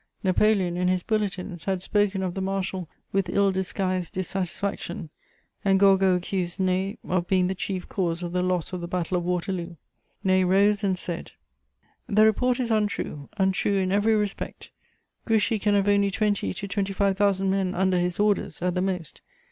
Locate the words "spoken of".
1.83-2.33